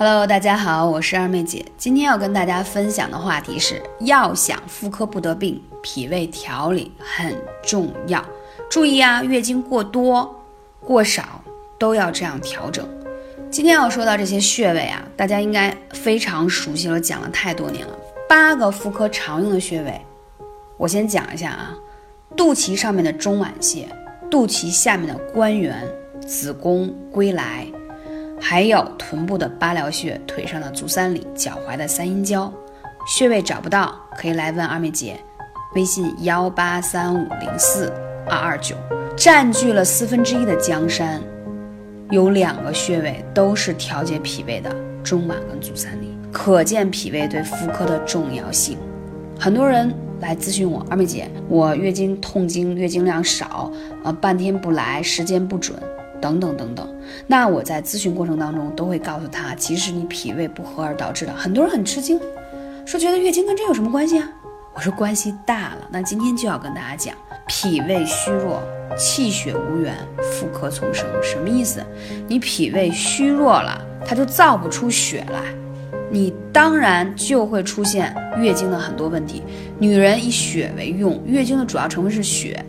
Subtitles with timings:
[0.00, 1.66] Hello，大家好，我是二妹姐。
[1.76, 8.24] 今天要跟大家分享的话题是，要想妇科不得病，脾胃调理很重要。
[8.70, 10.40] 注意啊，月经过多、
[10.86, 11.42] 过少
[11.80, 12.88] 都要这样调整。
[13.50, 17.92] 今天要说到这些穴位啊，大家应该非常熟悉了，讲了太多年了。
[18.28, 20.00] 八个妇科常用的穴位，
[20.76, 21.76] 我先讲一下啊。
[22.36, 23.88] 肚脐上面的中脘穴，
[24.30, 25.84] 肚脐下面的关元、
[26.24, 27.66] 子宫、归来。
[28.40, 32.52] 还有臀部的八髎穴，腿上的足三里，脚踝的三阴交。
[33.06, 35.16] 穴位找不到，可以来问二妹姐，
[35.74, 37.92] 微信幺八三五零四
[38.26, 38.76] 二二九。
[39.16, 41.20] 占据了四分之一的江山，
[42.10, 44.70] 有两个穴位都是调节脾胃的，
[45.02, 48.78] 中脘跟足三里，可见脾胃对妇科的重要性。
[49.40, 53.72] 很多人来咨询我，二妹姐，我月经痛经，月经量少，
[54.04, 55.76] 呃，半天不来，时间不准。
[56.20, 56.88] 等等等等，
[57.26, 61.32] 那我在咨询过程当中都会告诉他，其实你脾胃不和而导致的。
[61.32, 62.20] 很多人很吃惊，
[62.84, 64.28] 说觉得月经跟这有什么关系啊？
[64.74, 65.88] 我说关系大了。
[65.90, 67.14] 那今天就要跟大家讲，
[67.46, 68.62] 脾胃虚弱，
[68.96, 71.84] 气血无源，妇科丛生，什么意思？
[72.28, 75.40] 你脾胃虚弱了，它就造不出血来，
[76.10, 79.42] 你当然就会出现月经的很多问题。
[79.78, 82.64] 女人以血为用，月经的主要成分是血，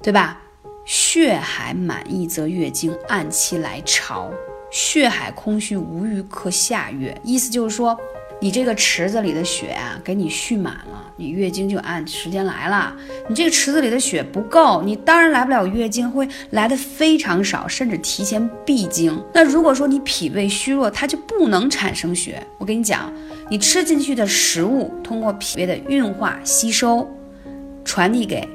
[0.00, 0.40] 对吧？
[0.84, 4.30] 血海满溢，则月经按期来潮；
[4.70, 7.18] 血海空虚无余，克下月。
[7.24, 7.96] 意思就是说，
[8.38, 12.94] 你这个池子里的血啊，给你蓄满了，你月经就按时间来了。
[13.28, 19.18] 你这个池子里的血不够，你当然来不了月经，会来的非常少，甚至提前闭经。
[19.32, 22.46] 那如果说你脾胃虚弱，它就不能产生血。
[22.58, 23.10] 我跟你讲，
[23.48, 27.08] 你吃进去的食物，通过脾胃的运化吸收，
[27.86, 28.46] 传递给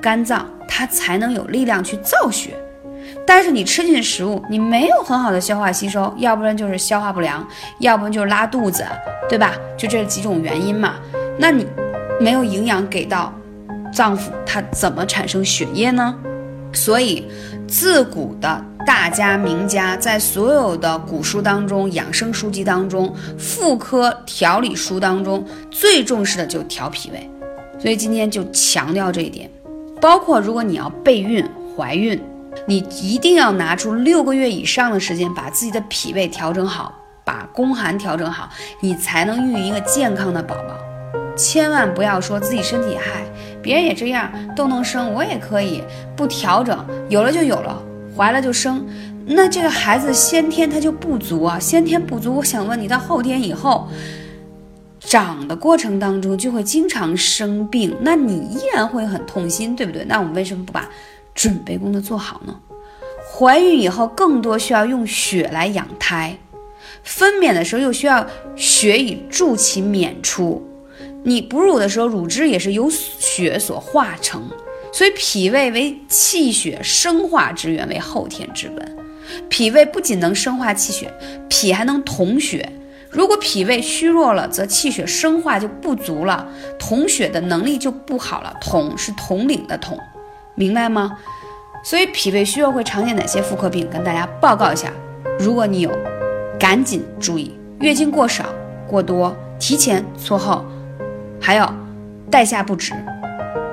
[0.00, 0.50] 肝脏。
[0.78, 2.54] 它才能有力量去造血，
[3.26, 7.42] 但是你吃进食物，你没有很好的消化吸收，要不然就是消化不良，
[7.78, 8.84] 要不然就是拉肚子，
[9.26, 9.54] 对吧？
[9.74, 10.96] 就这几种原因嘛。
[11.38, 11.66] 那你
[12.20, 13.32] 没有营养给到
[13.90, 16.14] 脏腑，它怎么产生血液呢？
[16.74, 17.26] 所以，
[17.66, 27.30] 自古的大家名家在所有的古书当中、养生书籍当中、妇科调理书当中，最重视的就调脾胃。
[27.78, 29.50] 所以今天就强调这一点。
[30.00, 31.44] 包括如果你要备孕、
[31.76, 32.20] 怀孕，
[32.66, 38.48] 你一定要拿出六个月以上的时间，把自己的脾胃调整好，把宫寒调整好，
[38.80, 40.76] 你才能孕育一个健康的宝宝。
[41.36, 43.24] 千万不要说自己身体嗨，
[43.62, 45.82] 别人也这样都能生，我也可以
[46.14, 47.82] 不调整，有了就有了，
[48.16, 48.86] 怀了就生，
[49.26, 52.36] 那这个孩子先天他就不足啊，先天不足。
[52.36, 53.88] 我想问你，到后天以后。
[55.06, 60.04] 长的过程当中就会经常生病，那你依然会很痛心，对不对？
[60.06, 60.88] 那我们为什么不把
[61.32, 62.56] 准备工作做好呢？
[63.32, 66.36] 怀孕以后更多需要用血来养胎，
[67.04, 70.66] 分娩的时候又需要血以助其娩出，
[71.22, 74.42] 你哺乳的时候乳汁也是由血所化成，
[74.92, 78.96] 所以脾胃为气血生化之源，为后天之本。
[79.48, 81.12] 脾胃不仅能生化气血，
[81.48, 82.72] 脾还能统血。
[83.10, 86.46] 如果脾胃虚弱了，则气血生化就不足了，
[86.78, 88.54] 统血的能力就不好了。
[88.60, 89.98] 统是统领的统，
[90.54, 91.16] 明白吗？
[91.84, 93.88] 所以脾胃虚弱会常见哪些妇科病？
[93.88, 94.92] 跟大家报告一下。
[95.38, 95.90] 如果你有，
[96.58, 98.46] 赶紧注意：月经过少、
[98.88, 100.64] 过多、提前、错后，
[101.40, 101.68] 还有
[102.30, 102.92] 带下不止、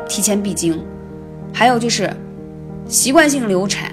[0.08, 0.80] 提前闭经，
[1.52, 2.12] 还有就是
[2.88, 3.92] 习惯性流产，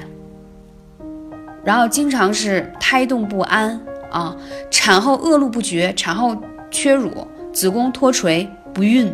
[1.65, 3.81] 然后经常是胎动不安。
[4.11, 4.37] 啊，
[4.71, 6.37] 产后恶露不绝，产后
[6.71, 7.11] 缺乳，
[7.53, 9.13] 子宫脱垂，不孕，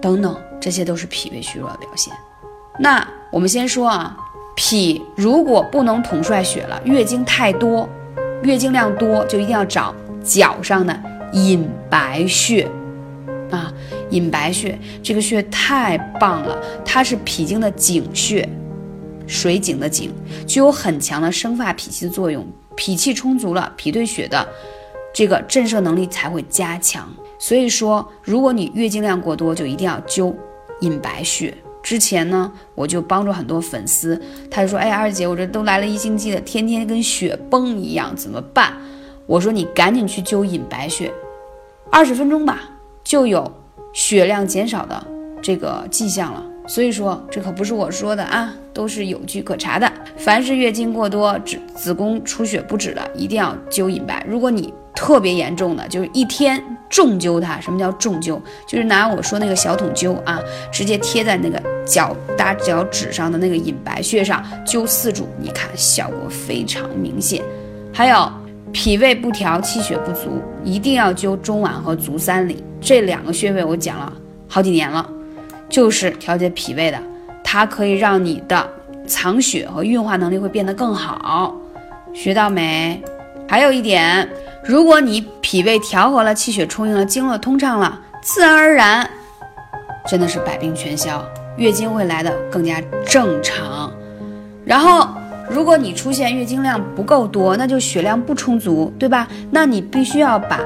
[0.00, 2.12] 等等，这些都是脾胃虚弱的表现。
[2.78, 4.16] 那我们先说啊，
[4.56, 7.88] 脾如果不能统帅血了，月经太多，
[8.42, 10.98] 月经量多，就一定要找脚上的
[11.32, 12.68] 隐白穴
[13.50, 13.72] 啊，
[14.10, 18.48] 隐白穴这个穴太棒了，它是脾经的井穴，
[19.26, 20.12] 水井的井，
[20.46, 22.46] 具有很强的生发脾气的作用。
[22.76, 24.46] 脾气充足了，脾对血的
[25.12, 27.08] 这个震慑能力才会加强。
[27.38, 30.34] 所以说，如果你月经量过多，就一定要灸
[30.80, 31.54] 隐白穴。
[31.82, 34.18] 之前呢，我就帮助很多粉丝，
[34.50, 38.72] 他就说：“哎，二姐，我这都来了一星期了，天天跟雪崩一样，怎么办？”
[39.26, 41.12] 我说：“你赶紧去灸隐白穴，
[41.90, 42.70] 二十分钟吧，
[43.02, 43.52] 就有
[43.92, 45.06] 血量减少的
[45.42, 49.90] 这个迹象了。”所以说，这可不是我说的啊，都是有据可查的。
[50.16, 54.24] 凡是月经过多、子子宫出血不止的，一定要灸隐白。
[54.28, 57.60] 如果你特别严重的，就是一天重灸它。
[57.60, 58.40] 什么叫重灸？
[58.66, 60.40] 就是拿我说那个小筒灸啊，
[60.72, 67.42] 直接贴在那个脚大脚趾上的那个隐白穴上灸四柱，你看效果非常明显。
[67.92, 68.32] 还有
[68.72, 73.62] 脾胃不调、气血不足，一定要灸中脘和足三里这两个穴位。
[73.64, 74.12] 我讲了
[74.48, 75.08] 好几年了，
[75.74, 76.98] 就是调节脾胃的，
[77.42, 78.64] 它可以让你的
[79.08, 81.52] 藏血和运化能力会变得更好。
[82.12, 83.02] 学到没？
[83.48, 84.28] 还有一点，
[84.64, 89.10] 如果你脾胃调和了，气血充盈了，经络通畅了，自然而然，
[90.06, 91.20] 真的是百病全消，
[91.56, 93.92] 月经会来的更加正常。
[94.64, 95.08] 然后。
[95.50, 99.28] 如果你出现月经量不够多，那就血量不充足，对吧？
[99.50, 100.58] 那你必须要把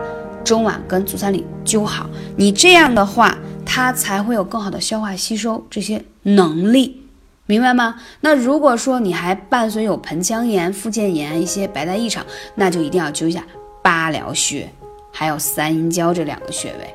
[0.44, 3.36] 中脘跟足三里灸好，你这样的话，
[3.70, 7.02] 它才会有更好的消化吸收这些能力，
[7.44, 7.96] 明白吗？
[8.22, 12.24] 那如果说你还伴随有盆腔炎、附件炎一些白带异常，
[12.54, 13.44] 那就一定要灸一下
[13.82, 14.68] 八髎穴，
[15.12, 16.94] 还有三阴交这两个穴位。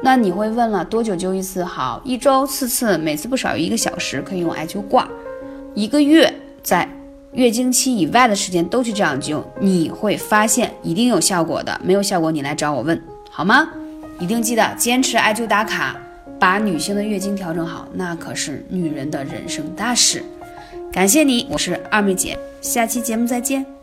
[0.00, 2.00] 那你会问了，多久灸一次好？
[2.04, 5.06] 一周四次，每次不少于一个小时，可以用艾灸罐，
[5.74, 6.88] 一个月在。
[7.32, 11.78] 月经期以外的时间都去这样灸，你会发现一定有效果的。
[11.84, 13.00] 没有效果，你来找我问
[13.30, 13.68] 好吗？
[14.20, 15.96] 一定记得坚持艾灸打卡，
[16.40, 20.24] 把女性的月经调整好，那可是女人的人生大事。
[20.92, 23.77] 感谢你，我是二妹姐，下期节目再见。